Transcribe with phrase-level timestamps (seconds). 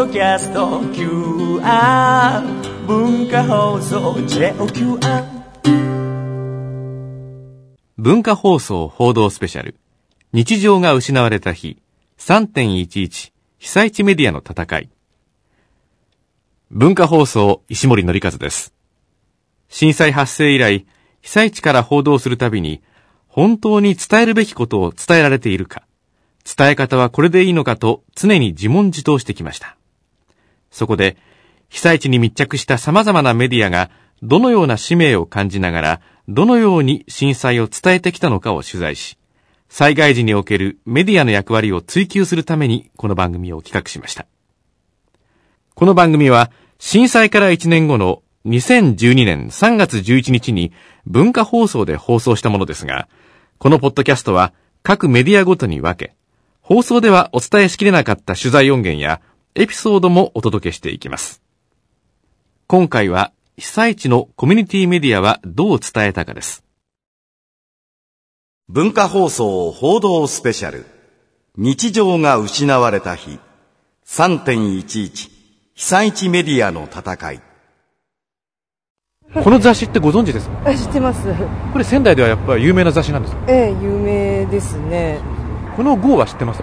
[0.00, 2.42] ドキャスト QR
[2.86, 5.24] 文化放送 JOQR
[7.98, 9.76] 文化放送報道スペシャル。
[10.32, 11.82] 日常が失われた日。
[12.16, 14.88] 3.11被災地メディアの戦い。
[16.70, 18.72] 文化放送石森則和です。
[19.68, 20.86] 震災発生以来
[21.20, 22.82] 被災地から報道するたびに
[23.28, 25.82] 本当に伝えるべきことを伝えられているか。
[26.56, 29.76] 伝え方はこれでいいのかと常に自問自答してきました。
[30.70, 31.16] そこで
[31.68, 33.90] 被災地に密着した様々なメディアが
[34.22, 39.18] どのような使命を感じながらどのように震災を伝えてきたのかを取材し、
[39.68, 44.26] 災害時におけるメディアの役割を追求するためにこの番組を企画しました。
[45.74, 50.72] この番組は震災から1年後の2012年3月11日に
[51.06, 53.08] 文化放送で放送したものですが、
[53.58, 56.14] このポッドキャストは各メディアごとに分け、
[56.60, 59.20] 放送ではお伝えしきれなかった取材音源や
[59.56, 61.42] エピソードもお届けしていきます。
[62.68, 66.62] 今回は被災地のコミュニティメディアはどう伝えたかです。
[68.68, 70.86] 文化放送報道スペシャル。
[71.56, 73.40] 日常が失われた日。
[74.06, 75.30] 3.11
[75.74, 77.40] 被災地メディアの戦い。
[79.42, 80.72] この雑誌ってご存知ですか？
[80.76, 81.26] 知ってます。
[81.72, 83.46] これ仙台ではやっぱり有名な雑誌なんですか？
[83.48, 85.18] ええ有名ですね。
[85.74, 86.62] この号は知ってます？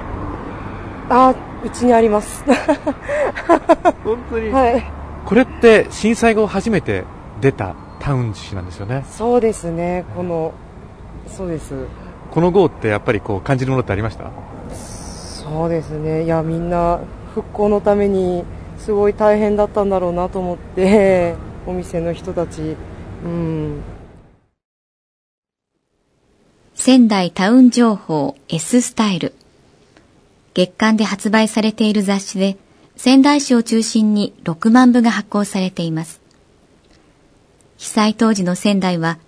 [1.10, 2.44] あうちにあります。
[4.04, 4.50] 本当に。
[4.52, 4.84] はい。
[5.26, 7.04] これって震災後初めて
[7.42, 9.06] 出たタウン誌なんですよね。
[9.10, 10.06] そうですね。
[10.16, 10.52] この
[11.28, 11.74] そうです。
[12.32, 14.26] この号ってやっぱりこう感じるものってありました？
[14.74, 16.24] そうですね。
[16.24, 17.00] いやみんな
[17.34, 18.44] 復興のために
[18.78, 22.76] すごい大変だったんだろうなと思って お店の人たち。
[23.24, 23.82] うん。
[26.76, 29.34] 仙台タウン情報 S スタイル
[30.58, 32.58] 月間で発売されている雑誌で
[32.96, 36.20] 仙台市を中心に6万部が発行されています。
[37.78, 39.20] 被災当時の仙台は、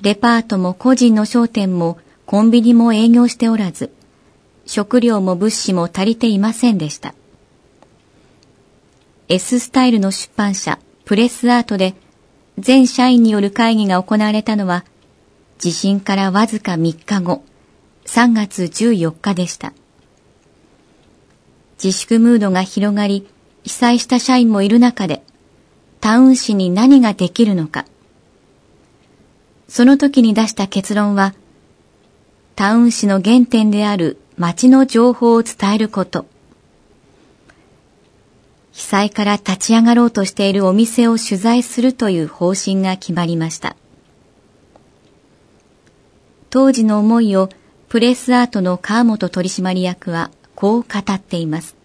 [0.00, 3.92] デパートも個人の商店もコンビニも営業しておらず、
[4.64, 7.14] 食料も物資も足りていませんでした。
[9.28, 11.94] S スタイルの出版社、プレスアートで、
[12.58, 14.86] 全社員による会議が行われたのは、
[15.58, 17.44] 地震からわずか3日後、
[18.06, 19.74] 3月14日でした。
[21.82, 23.26] 自粛ムードが広がり、
[23.64, 25.24] 被災した社員もいる中で、
[26.00, 27.86] タウン市に何ができるのか。
[29.66, 31.34] その時に出した結論は、
[32.54, 36.26] タウン市の原点である街の情報を伝えること。
[38.70, 43.76] 被災から立ち上がろうとしているお店を取材するという方針が決まりました。
[46.48, 47.48] 当時の思いを
[47.88, 51.82] プレスアートの川本取締役はこう語っています。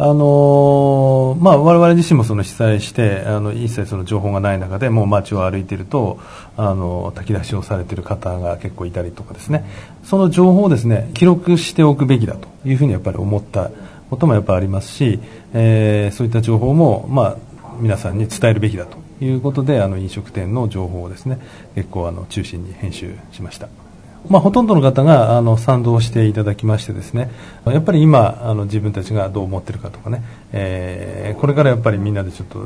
[0.00, 6.20] あのまあ、我々自身もその被災してあの一切その情報がない中でもう街を歩いていると
[6.56, 9.64] あの炊き出しをされている方が結構いたりとかですね
[10.04, 13.72] その情報をですね記録しておくべきだというふうにやっぱり思った
[14.08, 15.18] こともやっぱありますし、
[15.52, 17.36] えー、そういった情報も、まあ、
[17.80, 21.40] 皆さんに伝えるべきだということであの飲食店の情報をですね
[21.74, 23.87] 結構あの中心に編集しました。
[24.28, 27.30] まあ、ほとんどの方があの賛同していただきましてですね
[27.64, 32.62] やっぱり今あの自分たちがどう思ってるかとかね、えー、これからやっぱりみんなでちょっと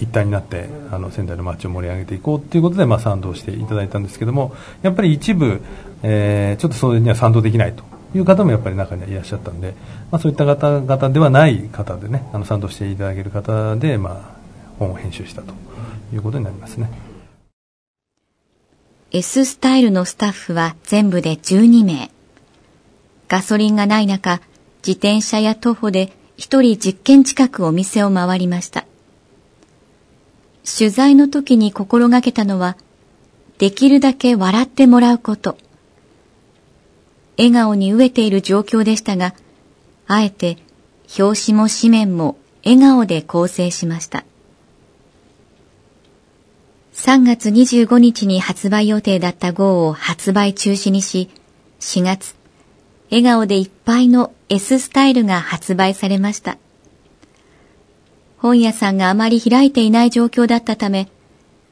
[0.00, 5.62] 一体になってあの仙台の街を盛り上げていこうということで、まあ、賛同していただいたんですけどもやっぱり一部、
[6.02, 7.84] えー、ちょっとそれには賛同できないと
[8.14, 9.74] いう方もやっぱり中にはいらっしゃったんで、
[10.10, 14.36] まあ、そういった方々ではない方でねあの賛同していただける方で、まあ、
[14.78, 15.54] 本を編集したと
[16.12, 17.05] いうことになりますね。
[19.18, 22.10] S スタイルのスタッフは全部で12名。
[23.28, 24.42] ガソリンがない中、
[24.86, 28.84] 自転車や徒歩で一人10軒近くお店を回りました。
[30.66, 32.76] 取材の時に心がけたのは、
[33.56, 35.56] できるだけ笑ってもらうこと。
[37.38, 39.34] 笑顔に飢えている状況でしたが、
[40.06, 40.58] あえて
[41.18, 42.36] 表紙も紙面も
[42.66, 44.26] 笑顔で構成しました。
[46.96, 51.28] 3月25日に発売予定だった号を発売中止にし、
[51.78, 52.34] 4月、
[53.10, 56.56] 笑顔でいっぱいの S スタイルが発売されました。
[58.38, 61.08] 本屋さんがあまり開いていない状況だったため、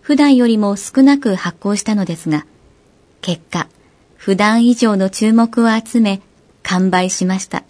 [0.02, 2.46] 普段よりも少なく発行したのですが、
[3.22, 3.68] 結果、
[4.16, 6.20] 普段以上の注目を集め、
[6.62, 7.64] 完売しました。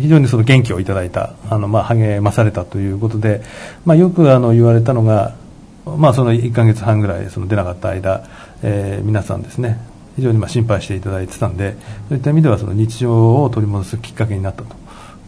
[0.00, 3.42] 非常にその元気をいただいたあの、まあ、励まされたということで、
[3.84, 5.36] まあ、よくあの言われたのが、
[5.84, 8.24] まあ、その1か月半ぐらいその出なかった間、
[8.62, 9.78] えー、皆さんですね
[10.16, 11.76] 非常にまあ心配していただいてたんで
[12.08, 14.74] そういった意味ではその日常を取り戻すきっかけになったとい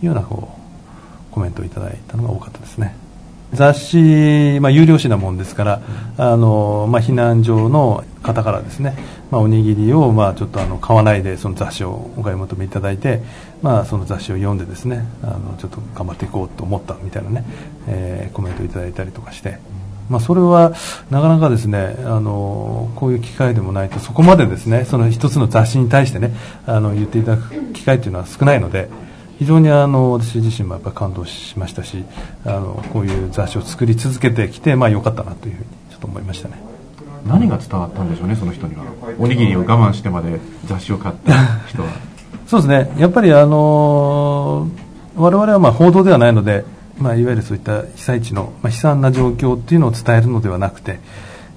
[0.03, 0.57] うようなこ
[1.31, 3.02] うコメントをいただいたのが多かったですね。
[3.53, 5.83] 雑誌、まあ、有料紙なもんですから、
[6.17, 8.97] あのまあ、避難所の方からですね、
[9.31, 13.21] まあ、おにぎりを、まあ、ちょっとあの買わないでその雑誌をお買い求めいただいて、
[13.61, 17.45] まあ、その雑誌を読んでですねあのちょっと頑張っていこうと思ったみたいなね、
[17.89, 19.59] えー、コメントをいただいたりとかして。
[20.11, 20.75] まあ、それは
[21.11, 26.35] なかなかですねあのこういう機会でもないとそこまでですねその一つの雑誌に対してね
[26.67, 28.91] あの言っていただく機会というのは少ないので、
[29.39, 32.05] 非常にあの私自身もやっぱ感動しましたし
[32.45, 36.57] あのこういう雑誌を作り続けてきてまあ良かったなというふうにちょっと思いましたね。
[37.27, 38.85] 何が伝わったんでしょうねその人には。
[39.19, 41.33] おにぎりを我慢してまで雑誌を買った
[41.67, 41.89] 人は。
[42.47, 42.93] そうですね。
[42.99, 44.69] やっぱりあの
[45.17, 46.65] 我々はまあ報道ではないので、
[46.99, 51.01] まあ、いわゆるそういった被災地の、まあ、悲惨な状況っていうのを伝えるのではなくて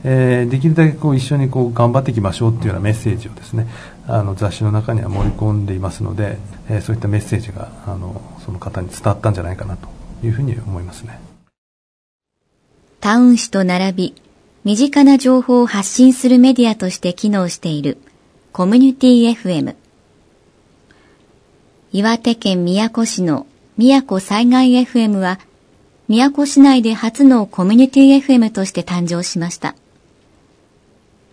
[0.07, 3.67] えー、できるだけこう一緒にこう頑張っていきましょうっていうようなメッセージをですね
[4.07, 6.37] あの雑誌の中には盛り込んでいますので、
[6.69, 9.87] えー、そういったメッセージがあのその方に伝わったんじゃないかなと
[10.23, 11.19] いうふうに思いますね
[12.99, 14.15] タウン誌と並び
[14.63, 17.97] 身近な情報を発信するメディアとして機能している
[18.51, 19.75] コミュニティ FM
[21.91, 23.47] 岩手県宮古市の
[23.77, 25.39] 宮古災害 FM は
[26.07, 29.75] 宮古市内で初のコミュニティ FM として誕生しました。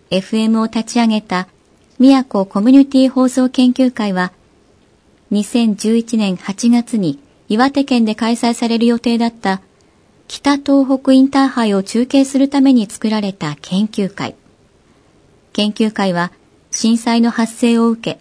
[0.09, 1.47] FM を立ち上げた
[1.99, 4.33] 宮古コミュニティ放送研究会は、
[5.31, 7.19] 2011年8月に
[7.49, 9.61] 岩手県で開催される予定だった
[10.27, 14.35] 北東北インターハイを中継するために作られた研究会。
[15.53, 16.31] 研究会は
[16.71, 18.19] 震災の発生を受け、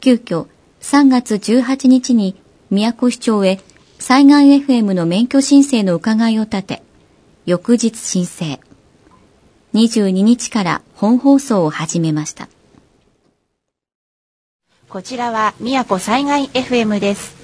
[0.00, 0.46] 急遽
[0.80, 2.36] 3月18日に
[2.70, 3.60] 宮古市長へ
[3.98, 6.82] 災害 FM の免許申請の伺いを立て、
[7.44, 8.60] 翌日申請。
[9.74, 12.48] 22日から本放送を始めました。
[14.90, 17.36] こちらは宮古災害 FM です。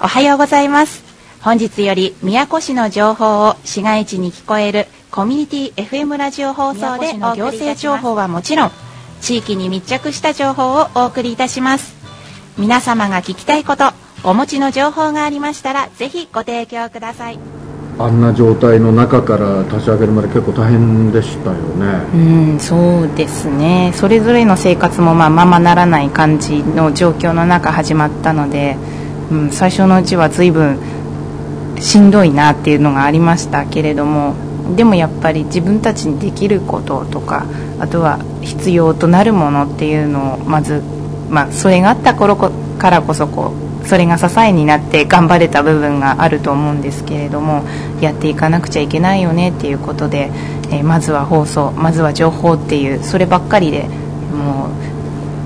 [0.00, 1.04] おはようございます。
[1.40, 8.72] 本日より宮古市の情報を市街地に聞こえるコミュニティ FM ラジオ放送での行政情報はもちろん、
[9.20, 11.94] 地域に密着した情報をお送りいたします。
[12.58, 13.92] 皆様が聞きたいこと、
[14.24, 17.38] お持ちの情報がありましたら、ぜひご提供ください。
[17.98, 22.04] あんな状態の中から立ち上げるまで結構大変でしたよね。
[22.14, 23.92] うんそうですね。
[23.94, 28.76] それぞれの生活もまあままならない感じの状況の中始まったので、
[29.30, 30.78] うん、最初のうちは随分
[31.80, 34.34] しんどいなっていうのがありましたけれども
[34.76, 37.46] でもやっぱり自分たちにできることとか
[37.78, 40.82] あとは必要となるものっていうのをまず、
[41.30, 47.64] まあ、それがあった頃からこそこうそれが支えになって頑張れた部分があると思うんですけれども
[48.00, 50.30] やっていかなくちゃいけないよねっていうことで、
[50.70, 53.88] えー、まずは放送まずは情報っていうそればっかりで
[54.32, 54.70] も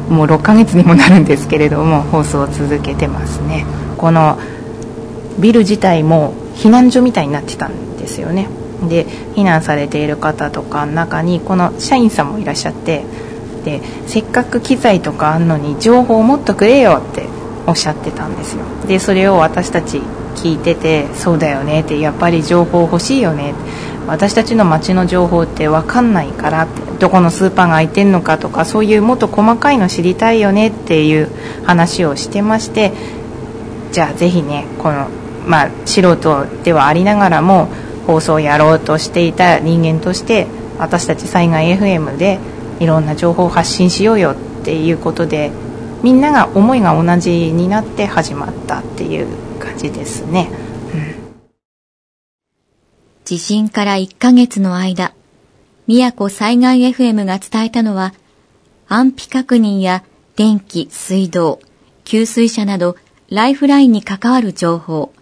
[0.08, 3.64] うもう6ヶ月にもなるんですけれども放送を続けてますね。
[3.96, 4.38] この
[5.38, 8.48] ビル自体も避難所みたいになってたんですよね。
[8.88, 13.04] で避難されている方とかの中にこの社員さんもいらっしゃって
[13.64, 17.26] でせっかく機材とかあんのに情報をもっとくれよって
[17.70, 18.64] おっしゃってたんですよ。
[18.88, 20.02] でそれを私たち
[20.34, 23.54] 聞いててそうだよねってやっぱり情報欲しいよね
[24.06, 31.30] 私たちの街の情報って分かんないからってどこのスーパーが開いてんのかとかそういうもっと細かいの知りたいよねっていう
[31.64, 32.92] 話をしてまして
[33.92, 35.08] じゃあぜひねこの
[35.46, 37.68] まあ素人ではありながらも
[38.06, 40.46] 放送をやろうとしていた人間として
[40.78, 42.38] 私たち災害 FM で
[42.80, 45.50] いろんな情報を発信しようよっていうことで
[46.02, 49.26] みんなが思いが同じになって始まったっていう
[49.58, 50.50] 感じですね、
[50.94, 51.40] うん、
[53.24, 55.12] 地震から1ヶ月の間
[55.86, 58.14] 宮古災害 FM が伝えたのは
[58.88, 60.04] 安否確認や
[60.36, 61.60] 電気、水道、
[62.04, 62.96] 給水車など
[63.28, 65.12] ライフラインに関わる情報、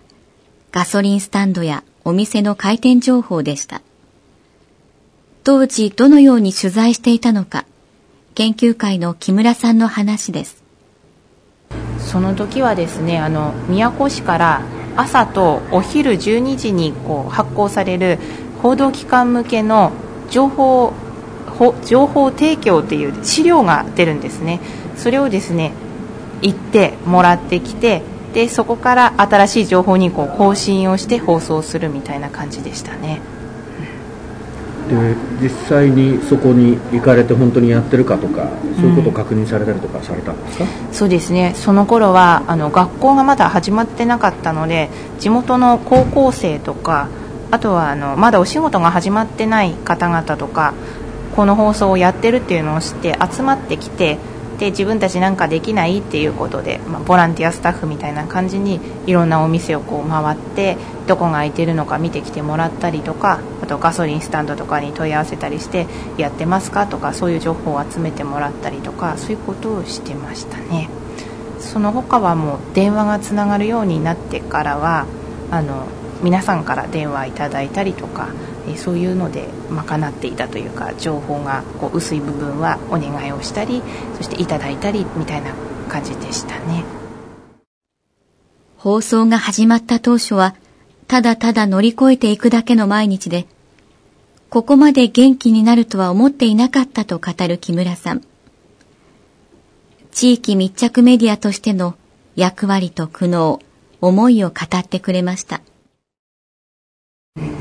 [0.73, 3.83] ガソリンスタンドやお店の開店情報でした。
[5.45, 7.67] 当時どのように取材していたのか、
[8.35, 10.68] 研究会の木村さんの話です。
[12.09, 14.63] その時はですねあの宮古市から
[14.97, 18.19] 朝とお昼12時にこう発行される
[18.63, 19.93] 報道機関向けの
[20.31, 20.95] 情報
[21.85, 24.61] 情報提供っていう資料が出るんですね
[24.97, 25.73] それをですね
[26.41, 33.21] 行ってもらってきてでそこから新しい情報にこう更新をして放送するみたいな感じでしたね。
[34.89, 41.53] で実際にそこに行かれて本当にやってるかとかそういうことを確認されたりとかされたんですか、うん、そうですね。
[41.57, 47.09] その頃はあの学校がまだ始まってなかったので地元の高校生とか
[47.51, 50.75] あとはあのまだお仕事が始まってない方々とか
[51.35, 54.19] この放送をやってるっていうのを知って集まってきて
[54.59, 65.87] で自分たちなんかできないっていうことで、まあ、ボランティアスタッフみたいな感じにいろんなお店をこう回ってどこが空いてるのか見てきてもらったりとかあとガソリンスタンドとかに問い合わせたりして
[66.17, 70.89] やってますかとかそういう情報を集めてもらったりとかそういうことをしてましたね。
[71.61, 75.07] その他はもう電話がつながるようになってからは
[75.51, 75.87] あの
[76.23, 78.29] 皆さんから電話いただいたりとか
[78.77, 83.83] そういうので賄っていたというか情報がこう薄い部分はお願いをしたり
[84.17, 85.53] そしていただいたりみたいな
[85.89, 86.85] 感じでしたね。
[88.77, 90.55] 放送が始まった当初は
[91.09, 93.47] ただただ乗り越えていくだけの毎日で
[94.51, 98.23] ここまで元気になるとは思っていなかったと語る木村さん。
[100.11, 101.95] 地域密着メディアとしての
[102.35, 103.61] 役割と苦悩
[104.01, 105.61] 思いを語ってくれました。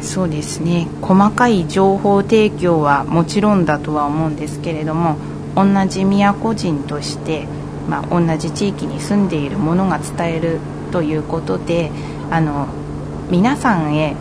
[0.01, 0.87] そうですね。
[1.01, 5.17] 細かい情報提供はもちろんだとは思うんですけれども
[5.55, 7.47] 同じ宮古人として、
[7.89, 10.59] まあ、同じ地域に住んでいるものが伝える
[10.91, 11.91] ということで
[12.29, 12.67] あの
[13.29, 14.15] 皆さんへ、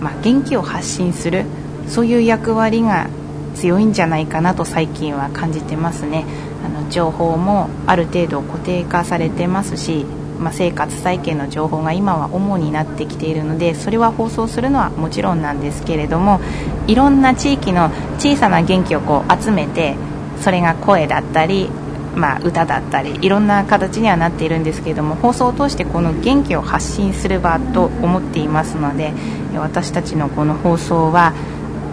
[0.00, 1.44] まあ、元気を発信する
[1.86, 3.08] そういう役割が
[3.54, 6.24] 強いんじゃないかなと最近は感じてますね。
[6.64, 10.04] あの情報もある程度固定化されてますし
[10.38, 16.40] まあ、生活再建の情報が今は主になってきているのでそれは放送するのはもちろんなんですけれども
[16.86, 19.96] いろんな地域の小さな元気をこう集めて
[20.40, 21.70] それが声だったり、
[22.14, 29.12] まあ、歌だったりいろんな形にはなっているんですけれども放送を通してこの元気を発信する場と思っていますので
[29.54, 31.32] 私たちのこの放送は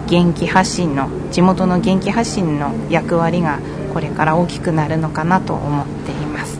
[0.06, 3.58] 元気発信の地元の元気発信の役割が
[3.92, 6.58] これから大きくなるのかなと思っています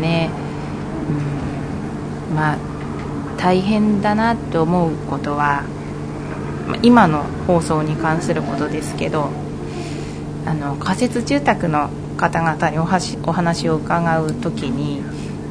[0.00, 0.43] ね。
[2.34, 2.58] まあ
[3.36, 5.64] 大変だなと思うことは
[6.82, 9.30] 今の放送に関することですけど
[10.46, 12.86] あの仮設住宅の方々におお
[13.32, 15.02] 話を伺う時に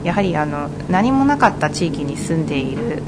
[0.03, 3.01] やはりあの何もなかった地域に住んでいる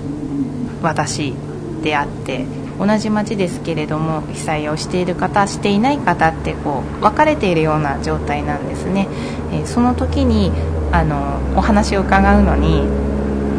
[0.82, 1.34] 私
[1.82, 2.46] であって
[2.80, 9.08] 同じ町ですけれども被災をしている方していない方ってこう分かれているような状態なんですね、
[9.52, 10.52] えー、その時に
[10.92, 12.84] あのお話を伺うのに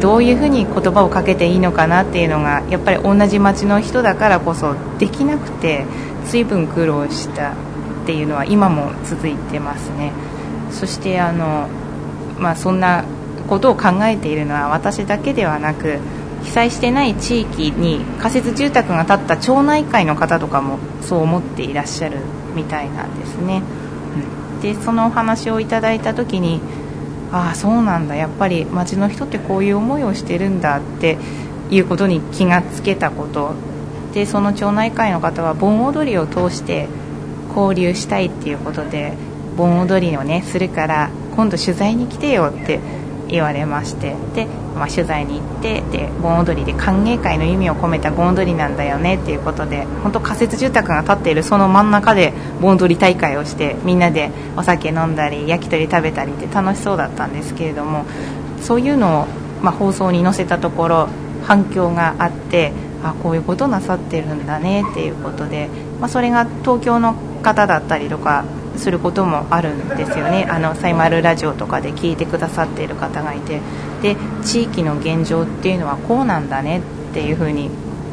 [0.00, 5.85] どういうふうに言葉をかけていいのかなっていうのがやっぱり同じ町の人だからこそできなくて
[6.26, 7.55] 随分苦労したっ
[8.07, 10.12] ていうのは今も続いてますね。
[10.71, 11.69] そしてあの、
[12.38, 13.05] まあ、そんな
[13.49, 15.99] ことを考えているのは私だけではなく
[16.45, 22.19] 被災してない地域に仮設住宅が建った町内会の方とかもそう思っていらっしゃる
[22.55, 23.62] みたいなんですね、
[24.55, 26.61] うん、でそのお話をいただいた時に
[27.37, 28.16] ああそうなんだ。
[28.16, 31.19] やっぱり町の人ってこういう思いをしてるんだって
[31.71, 33.52] いうことに気がつけたこと。
[34.14, 36.88] でその町内会の方は盆踊りを通して
[37.55, 39.12] 交流したいっていうことで
[39.59, 42.81] 盆踊りをねするから今度取材に来てよって
[43.28, 58.04] 言われましてで、まあ、取材に行ってで盆踊りで歓迎会の意味を込めた盆踊りなんだよねっていうことで本当仮設住宅が建っているその真ん中で盆踊り大会をしてみんなでお酒飲んだり焼き鳥食べたりって楽しそうだったんですけれども
[58.61, 59.26] そういうのを、
[59.62, 61.09] まあ、放送に載せたところ
[61.45, 65.68] 反響があってあこういうことなさってるんだねっていうことで、
[66.00, 68.45] まあ、それが東京の方だったりとか
[68.78, 70.47] することもあるんですよね。
[70.49, 73.61] あのサイマルラジオとかで聞いてくださっている方がいて。
[74.02, 76.80] で地域の現状っていうのはこうなんだね
[77.11, 77.71] っていうふうに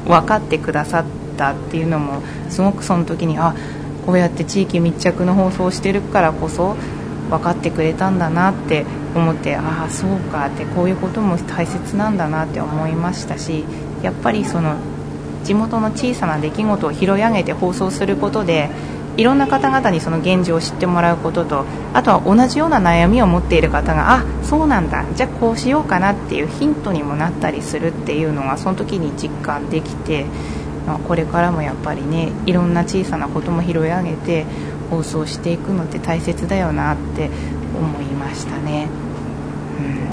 [0.08, 1.06] 分かってくださっ
[1.38, 3.54] たっていうのもすごくその時にあ
[4.06, 6.76] こうやって地域密着の放送をしてるからこそ
[7.30, 13.64] 分かってくれたんだなって思ってああそうかってこういうことも大切なんだなって思いましたし
[14.02, 14.76] やっぱりその
[15.44, 18.70] 地元の小さな出来事を拾い上げて放送することで
[19.16, 25.06] いろんな方々にその現状を知ってもらうこととあとは同じような悩みを持っている方があそうなんだ。
[25.16, 30.26] じゃあこうしようかなっていうヒントにもなったりするっていうのがその時に実感できて、
[30.88, 34.46] まあ、これからもやっぱりねいろんな小さなことも拾い上げて
[34.90, 37.30] 放送していくのって大切だよなって
[37.76, 38.88] 思いましたね。
[39.80, 40.10] うん、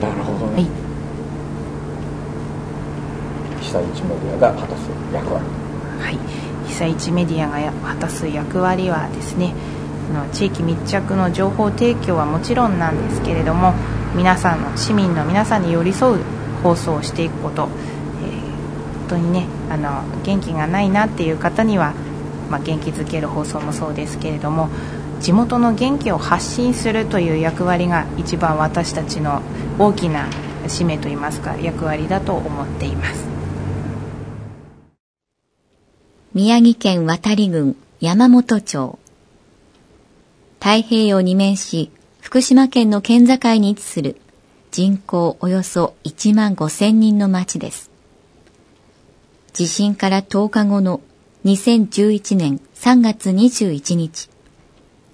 [0.00, 0.66] なるほどね、はい、
[3.60, 5.44] 被災地メディアが果たす役割
[6.00, 6.18] はい、
[6.66, 9.54] 被災地メディアが果たす役割はですね
[10.10, 13.74] の地域密着の情報提供はもちろんなんですけれども
[14.14, 16.22] 皆さんの市民の皆さんに寄り添う
[16.62, 17.68] 放送をしていくこと、
[18.22, 21.94] えー、本当にねあの元気がないなっていう方には、
[22.50, 24.68] まあ、元気づける放送もそうですけれども
[25.20, 29.42] 地元の元気を発信するという役割が一番私たちの
[29.78, 30.28] 大きな
[30.66, 33.39] 使命といいますか役割だと思っています。
[36.32, 39.00] 宮城県渡郡山本町。
[40.60, 44.16] 太平洋に面し、福島県の県境に位置する
[44.70, 47.90] 人口およそ1万5千人の町です。
[49.54, 51.00] 地震から10日後の
[51.46, 54.30] 2011年3月21日、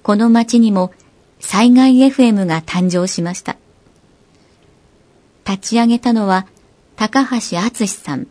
[0.02, 0.92] この町にも
[1.40, 3.56] 災害 FM が誕生しました。
[5.46, 6.46] 立ち上げたのは
[6.94, 8.26] 高橋敦さん。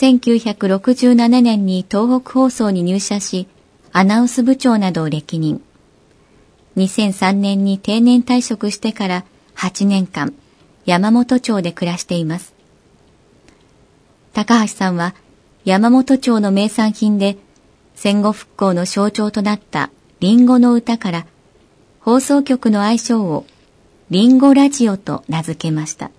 [0.00, 3.46] 1967年に東北放送に入社し、
[3.92, 5.62] アナウンス部長などを歴任。
[6.78, 9.24] 2003年に定年退職してから
[9.56, 10.32] 8年間、
[10.86, 12.54] 山本町で暮らしています。
[14.32, 15.14] 高橋さんは
[15.66, 17.36] 山本町の名産品で
[17.94, 19.90] 戦後復興の象徴となった
[20.20, 21.26] リンゴの歌から
[22.00, 23.44] 放送局の愛称を
[24.08, 26.10] リンゴラジオと名付けました。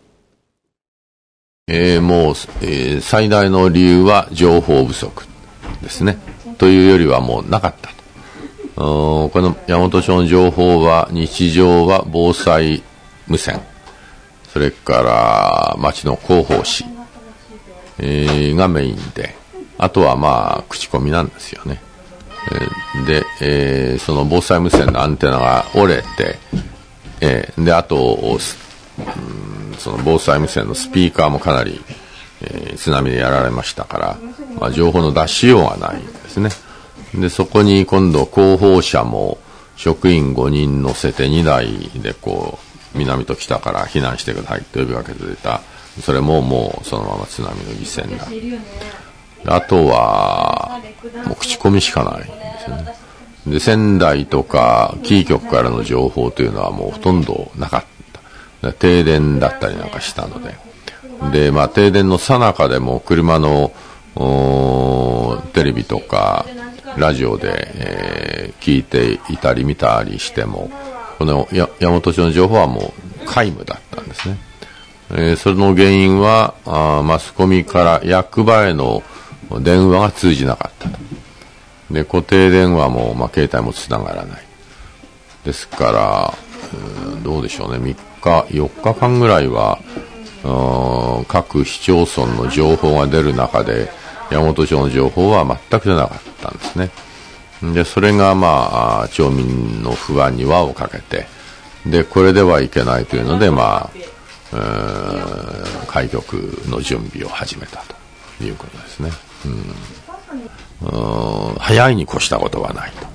[1.74, 5.26] えー、もう、えー、最大の理由は情報不足
[5.82, 6.18] ですね。
[6.58, 7.90] というよりはもうなかった
[8.76, 9.30] と。
[9.30, 12.84] この山本町の情報は日常は防災
[13.26, 13.62] 無線、
[14.52, 16.84] それから町の広報誌、
[18.00, 19.34] えー、がメインで、
[19.78, 21.82] あとはまあ口コミなんですよね。
[22.52, 26.38] えー、で、えー、その防災無線のアンテナが折れて、
[27.22, 28.40] えー、で、あと、うん、
[29.82, 31.82] その防災無線のスピーカーもかなり、
[32.42, 34.18] えー、津波でやられましたから、
[34.60, 36.50] まあ、情報の出しようがないんですね。
[37.16, 39.38] で、そこに今度広報車も
[39.76, 41.68] 職員5人乗せて2台
[42.02, 42.60] でこ
[42.94, 45.62] う、南と北から避難してくださいと呼びかけて出た。
[46.02, 48.60] それももうそのまま津波の犠牲になる。
[49.46, 50.80] あとは、
[51.26, 52.30] もう口コミしかないんで
[52.64, 52.96] すね。
[53.48, 58.01] で、仙台とかキー局からの情報というのはもうほとんどなかった。
[58.80, 60.56] 停電だったりなんかしたので。
[61.32, 63.72] で、まあ停電の最中でも車の
[65.54, 66.46] テレビとか
[66.98, 70.70] ラジオで、えー、聞いていたり見たりしても、
[71.18, 74.38] このや山本町の情報はもう皆無だったんですね。
[75.12, 79.04] えー、その原因はあマスコミから役場への
[79.60, 80.90] 電話が通じなかった。
[81.94, 84.44] で、固定電話も、まあ、携帯もつながらない。
[85.44, 86.34] ですから、
[87.24, 89.80] どうでしょうね、3日、4日間ぐらいは、
[91.28, 93.92] 各市町村の情報が出る中で、
[94.32, 96.90] 山本町の情報は全く出なかったんですね。
[97.74, 101.28] で、それが、まあ、町民の不安に輪をかけて、
[101.86, 103.90] で、これではいけないというので、ま
[104.54, 104.58] あ、
[105.88, 106.34] 開局
[106.68, 107.84] の準備を始めた
[108.40, 109.12] ということですね。
[110.84, 113.08] うん、早いに越したことはないと。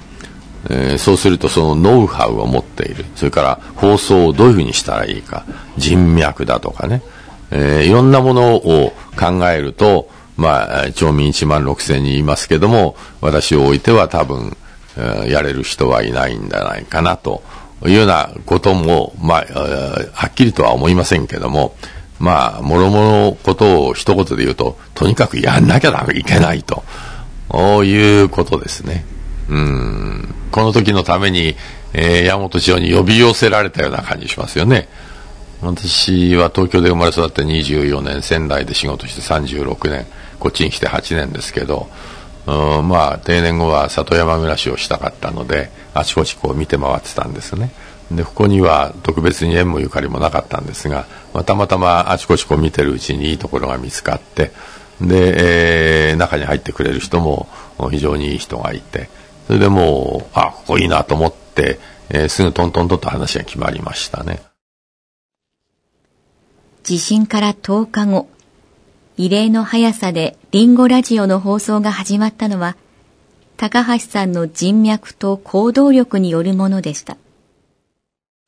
[0.68, 3.04] えー、そうするとそのノウハウを持っている。
[3.14, 5.44] それから放送をどういうふうにしたらいいか。
[5.76, 7.02] 人脈だとかね。
[7.50, 14.56] えー、いろんなものを考えると、まあ、町民1万6千人いますけども、私を置いては多分、
[14.96, 17.42] えー、やれる人はいないんじゃないかなと
[17.84, 19.44] いうようなことも、まあ、
[20.12, 21.74] はっきりとは思いませんけども、
[22.18, 26.84] まあ、もろもろのことを一言で言うと、とにかくやんなきゃいけないと、
[27.84, 29.04] いうことですね。
[29.48, 30.34] うん。
[30.50, 31.56] この時のために、
[31.92, 34.88] えー、山本町に呼び寄せられたような感じしますよね。
[35.62, 40.06] 私は東京で生まれ育って24年、仙台で仕事して36年、
[40.38, 41.88] こっちに来て8年ですけど、
[42.46, 47.70] うん、まあ、定年後は里山暮らしをしたかったので、あちこちこう見て回ってたんですね。
[48.10, 54.52] で、ここには特別に縁もゆかりもなかったんですが、まあ、たまたまあちこちこう見てるうちにいいところが見つかって、
[55.00, 57.48] で、えー、中に入ってくれる人も
[57.90, 59.08] 非常にいい人がいて、
[59.46, 61.78] それでもう、あ、ここいいなと思って、
[62.08, 64.40] えー、すぐトントンとと話が決まりましたね。
[66.82, 68.28] 地震から10日後、
[69.16, 72.76] 異例の速さでリンゴラジオの放送が始まったのは、
[73.56, 77.16] 高橋さんの人脈と行動力によるものでした。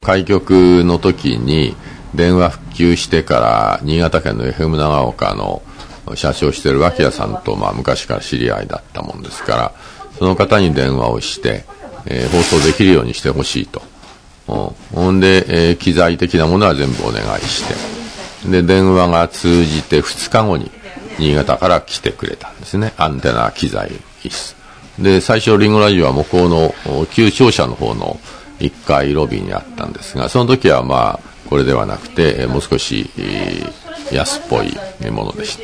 [0.03, 1.75] 開局の時に
[2.15, 5.63] 電話復旧してから新潟県の FM 長岡の
[6.15, 9.73] 社長してる脇屋さんとまあ昔から知り合いだったもんですから
[10.18, 11.64] その方に電話をして、
[12.07, 13.83] えー、放送できるようにしてほしいと。
[14.46, 17.98] ほんで、えー、機材的なものは全部お願いして。
[18.50, 20.70] で電話が通じて2日後に
[21.18, 22.92] 新潟から来てくれたんですね。
[22.96, 23.90] アンテナ機材
[24.22, 24.57] 椅子。
[24.98, 28.18] で最初リンゴラジオは向こうの旧庁舎の方の
[28.59, 33.11] 1階ロビーにあったんですが、その時はまあ、これではなくて、もう少し、
[34.12, 34.76] 安っぽい
[35.11, 35.59] ものでし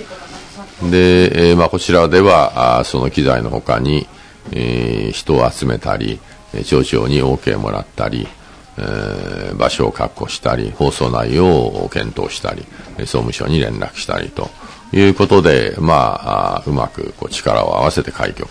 [0.83, 0.89] た。
[0.89, 4.07] で、えまあ、こちらでは、その機材の他に、
[4.53, 6.21] えー、人を集めたり、
[6.65, 8.29] 町長に OK もらったり、
[8.77, 12.65] えー、場所を確保したり、放送内容を検討したり、
[13.01, 14.51] 総務省に連絡したりと
[14.93, 18.49] いうことで、まあ、あうまくこう力を合わせて開局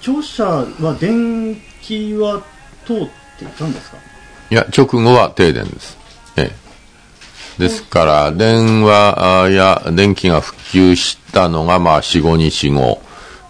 [0.00, 0.44] 庁舎
[0.80, 2.42] は電気は
[2.86, 2.96] 通っ
[3.38, 3.96] ていたんですか？
[4.50, 5.96] いや、直後は停電です。
[6.36, 6.50] え
[7.58, 7.62] え。
[7.62, 13.00] ですから、電話や電気が復旧したのが、まあ、4、5日後。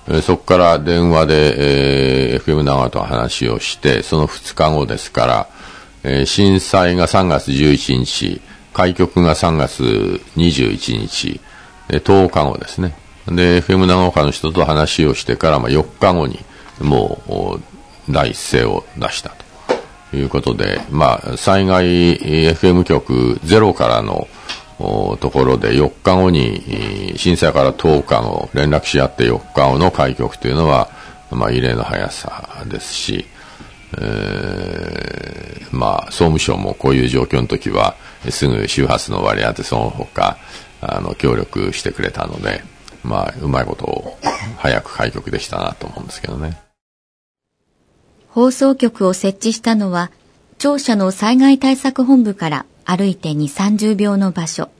[0.08, 5.48] えそこから電話で、えー FM 長川と話をして、その2日後ですから、
[6.02, 8.40] えー震災が3月11日、
[8.72, 9.82] 開局が3月
[10.36, 11.40] 21日、
[11.88, 12.94] えー10日後ですね。
[13.26, 16.40] で、FM 長岡の人と話をしてから、まあ、4日後に、
[16.80, 17.60] も
[18.08, 19.30] う、第一声を出した
[20.10, 21.84] ということで、まあ、災害
[22.16, 24.26] FM 局ゼロからの
[25.20, 30.90] ところで4日後に、震災から10日後、連絡し合って4日後の開局というのは、
[31.30, 33.26] まあ、異例の速さですし、
[33.98, 37.96] えーまあ、総務省もこういう状況の時は、
[38.30, 40.36] すぐ周波数の割り当てその他、
[40.80, 42.62] あの、協力してくれたので、
[43.02, 44.18] まあ、うまいことを
[44.58, 46.58] 早く開局できたなと思うんですけどね。
[48.28, 50.10] 放送局を設置したのは、
[50.58, 54.70] 庁舎の災害対策本部から歩いて2、30秒の場所。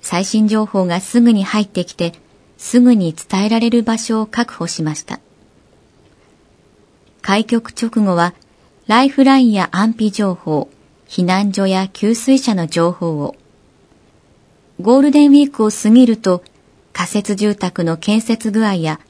[0.00, 2.12] 最新情報がすぐに入ってきて、
[2.58, 5.20] すぐに伝えられる場所を確保しました。
[7.22, 8.34] 開局直後は、
[8.86, 10.70] ライフラインや安否情報、
[11.08, 13.34] 避難所や給水車の情報を、
[14.80, 16.42] ゴールデンウィークを過ぎると、
[16.92, 19.00] 仮設住宅の建設具合や、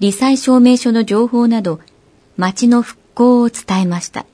[0.00, 1.80] 罹災証明書の情報など、
[2.36, 4.26] 町の復興を伝えました。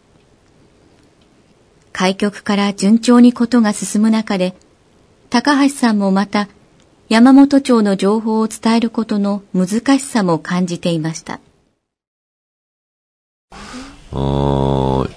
[1.98, 4.54] 開局から順調にことが進む中で、
[5.30, 6.46] 高橋さんもまた
[7.08, 11.40] 山本町の情報を伝えることの難しさも感じていました。
[14.12, 15.08] こ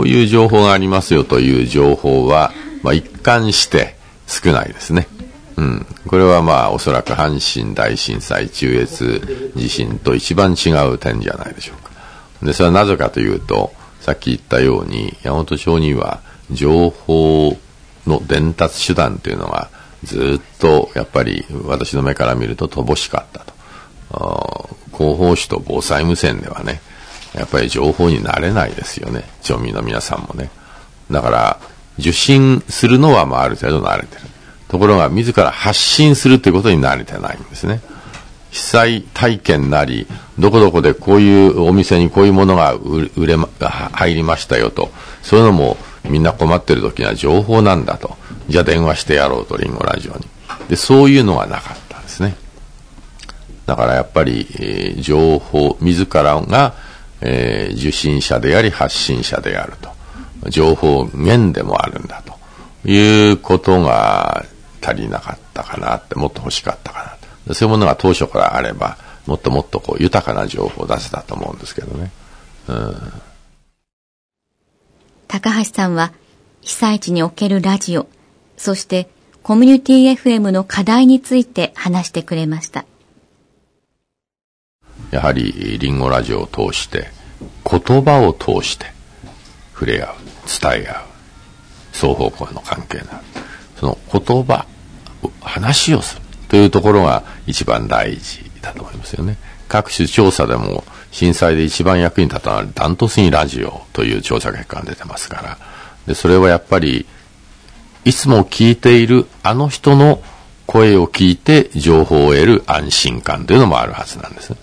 [0.00, 3.96] ういう情報がありますよという情報は、まあ、一貫して
[4.26, 5.08] 少ないですね。
[5.56, 5.86] うん。
[6.06, 11.92] これはまあ、おそらく阪神大震災、中越地震と一番違う点じゃないでしょうか。
[12.42, 13.72] で、それはなぜかというと、
[14.08, 17.58] さっき言ったように、山本町には情報
[18.06, 19.68] の伝達手段というのが
[20.02, 23.44] ずっとやっぱり私の目から見ると乏しかった
[24.08, 24.70] と。
[24.96, 26.80] 広報誌と防災無線ではね、
[27.34, 29.24] やっぱり情報になれないですよね。
[29.42, 30.48] 町民の皆さんもね。
[31.10, 31.60] だから、
[31.98, 34.22] 受信するのはまあある程度慣れてる。
[34.68, 37.82] ところが、自ら発信するということに慣れてないんですね。
[38.50, 40.06] 被災体験なり、
[40.38, 43.48] どこどこでこういうお店にこういうものが売れま、
[43.92, 44.90] 入りましたよと。
[45.22, 48.16] そういうのもみんな困ってる時には情報なんだと。
[48.48, 50.26] じゃあ電話してやろうと、リンゴラジオに。
[50.68, 52.36] で、そういうのはなかったんですね。
[53.66, 56.74] だからやっぱり、えー情報、自らが、
[57.20, 59.90] えー受信者であり発信者であると。
[60.48, 64.44] 情報源でもあるんだということが
[64.80, 67.17] 足りなかったかなって、もっと欲しかったかな。
[67.52, 72.10] そういうものが当初からあれば、もっともっとこう豊かな情報を出せたと思うんですけどね。
[72.68, 73.12] うん。
[75.26, 76.12] 高橋さんは
[76.62, 78.08] 被災地におけるラジオ、
[78.56, 79.08] そして
[79.42, 82.84] コミュニティ FM の課題について話してくれました。
[85.10, 87.08] やはりリンゴラジオを通して
[87.64, 88.86] 言葉を通して
[89.72, 90.14] 触れ合う
[90.60, 91.04] 伝え合う
[91.92, 93.22] 双方向の関係な
[93.76, 94.66] その言葉
[95.40, 99.36] 話をするというところが一番大事だと思いますよね
[99.68, 105.58] 各種調査でも震災で一番役に立たないダントツにラジオという調査結果が出てますから
[106.06, 107.06] でそれはやっぱり
[108.04, 110.22] いつも聞いているあの人の
[110.66, 114.54] 声を聞いて情報を得る安心感というのもあるはずなんです。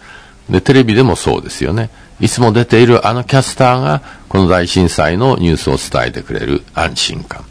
[0.49, 1.89] で、テレビでもそうですよね。
[2.19, 7.43] いつも出ているあのキャスターがこの大震災のニュースを伝えてくれる安心感。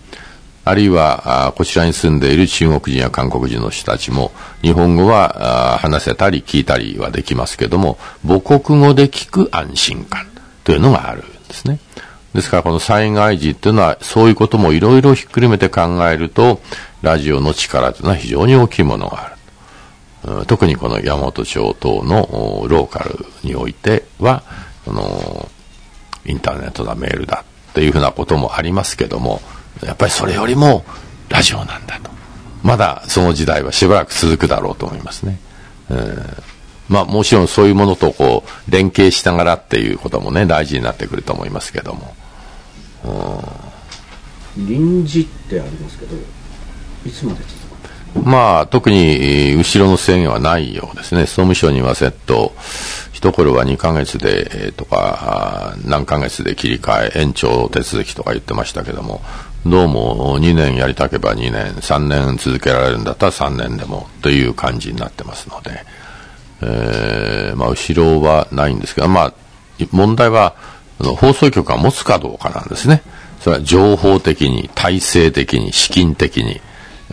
[0.64, 10.26] あるいは、こちらに住んでいる中国人や韓国人の人たちも、日本語は話せたり聞いたりはできますけども、母国語で聞く安心感
[10.64, 11.78] というのがあるんですね。
[12.34, 16.60] ですからこの災害時っていうのはそういうこともいろいろひっくるめて考えると、
[17.02, 20.46] ラジオの力というのは非常に大きいものがある。
[20.46, 24.42] 特にこの山本町等のローカルにおいては、
[24.86, 25.48] この
[26.24, 29.42] インターネットだ、メールだっていうふうなこともありますけども、
[29.82, 30.84] やっぱりそれよりも
[31.28, 32.10] ラジオなんだと。
[32.62, 35.38] まだその時代はしばらく続くだろうと思いますね。
[35.90, 36.18] うん
[36.88, 42.14] まあもちろんそういうものとこう連携しながらっていうこともね大事になってくると思いますけども。
[44.56, 46.14] 臨時ってありますけど
[47.04, 47.64] いつまで続く
[48.22, 51.22] まあ、特にえー後ろの制限はないようですね。
[51.22, 52.54] 総務省にはセット、
[53.12, 59.20] 一頃は2ヶ月で、えーとか、何ヶ月で切り替え、延長手続きとか言ってましたけども、
[59.66, 65.84] どうも2年やりたけば2年、3年続けられるんだったら3年でもという感じになってますので、
[66.60, 69.34] えー、まあ、後ろはないんですけど、まあ、
[69.90, 70.54] 問題は、
[70.98, 73.02] 放送局が持つかどうかなんですね。
[73.40, 76.60] それは情報的に、体制的に、資金的に。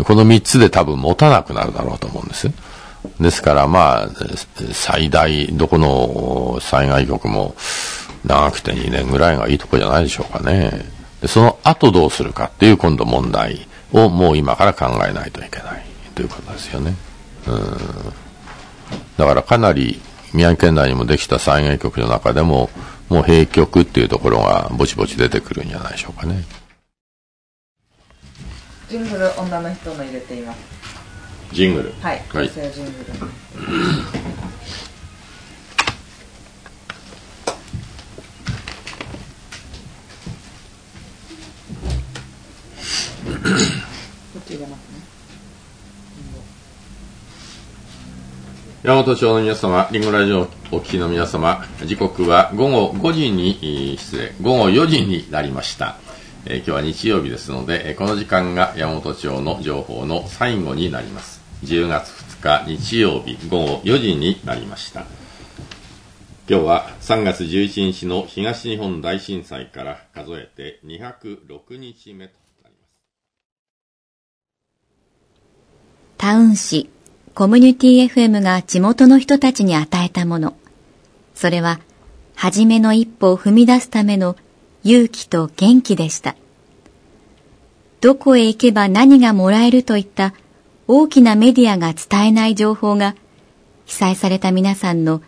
[0.04, 2.52] この3つで多分持たなくなるだろうと思うんです。
[3.20, 4.10] ですからまあ、
[4.74, 7.56] 最大、どこの災害局も
[8.26, 11.01] 長くて2年ぐらいがいいとこじゃないでしょうかね。
[11.22, 16.96] でその後どうするかっていう今度問題をもう今から考えないといけないということですよね。
[17.48, 18.14] うん。
[19.18, 20.02] だからかなり
[20.34, 22.70] 宮城県内にもできた災害局の中でも、
[23.10, 26.44] もう閉局っていうところがぼちぼち出てくるんじゃないでしょうかね。
[28.90, 30.60] ジングル女の人の入れています。
[31.52, 32.24] ジングルはい。
[32.30, 33.06] はい、ジングル。
[43.26, 43.31] こっち入れますね。
[48.84, 55.98] 山本町の皆様、リンゴラジオお聞きの皆様、時刻は午後5時に、失礼、午後4時になりました。
[56.46, 61.42] えー、今日は日曜日ですので、この時間が山本町の情報の最後になります。
[61.64, 62.10] 10月
[62.42, 65.06] 2日日曜日午後4時になりました。
[66.50, 72.92] 今日は3月11日の東日本大震災から数えて206日目となります。
[76.22, 76.88] タウン市
[77.34, 80.54] コミュニティ FM が地元の人たちに与えたもの。
[81.34, 81.80] それは、
[82.36, 84.36] 初めの一歩を踏み出すための
[84.84, 86.36] 勇気と元気でした。
[88.02, 90.36] どこへ行けば何がもらえるといった
[90.88, 93.16] 大きなメディアが伝えない情報が、
[93.88, 95.24] 被災された皆さんの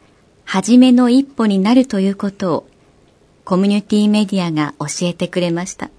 [0.46, 2.68] 初めの一歩になるということを、
[3.46, 5.90] コミュニティメディアが教えてくれました。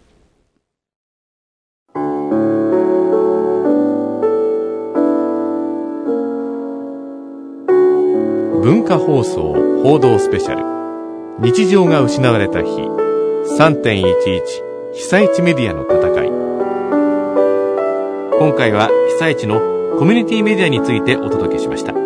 [8.64, 10.64] 文化放送報道スペシャル。
[11.46, 12.70] 日常が失われた日。
[13.58, 16.28] 3.11被災地メディアの戦い。
[18.38, 19.60] 今回は被災地の
[19.98, 22.03] コミュニティメディアについてお届けしました。